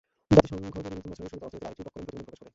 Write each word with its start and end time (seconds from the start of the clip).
জাতিসংঘ 0.35 0.63
প্রতি 0.73 0.87
নতুন 0.95 1.09
বছরের 1.11 1.29
শুরুতে 1.31 1.43
অর্থনীতির 1.45 1.65
আরেকটি 1.67 1.81
প্রাক্কলন 1.83 2.03
প্রতিবেদন 2.05 2.23
প্রকাশ 2.29 2.37
করে। 2.39 2.49